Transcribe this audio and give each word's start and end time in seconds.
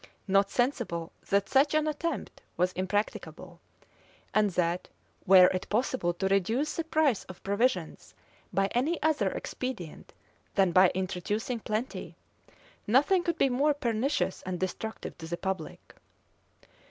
not 0.27 0.49
sensible 0.49 1.11
that 1.29 1.47
such 1.47 1.75
an 1.75 1.85
attempt 1.85 2.41
was 2.57 2.71
impracticable, 2.71 3.59
and 4.33 4.49
that, 4.49 4.87
were 5.27 5.45
it 5.53 5.69
possible 5.69 6.11
to 6.11 6.27
reduce 6.29 6.75
the 6.75 6.83
price 6.83 7.23
of 7.25 7.43
provisions 7.43 8.15
by 8.51 8.65
any 8.71 8.99
other 9.03 9.29
expedient 9.29 10.11
than 10.55 10.71
by 10.71 10.89
introducing 10.95 11.59
plenty, 11.59 12.17
nothing 12.87 13.21
could 13.21 13.37
be 13.37 13.47
more 13.47 13.75
pernicious 13.75 14.41
and 14.41 14.59
destructive 14.59 15.15
to 15.19 15.27
the 15.27 15.37
public. 15.37 15.93